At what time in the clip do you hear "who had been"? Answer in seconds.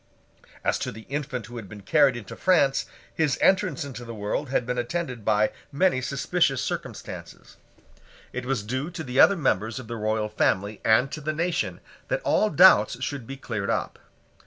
1.45-1.81